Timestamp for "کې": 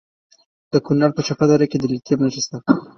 1.71-1.77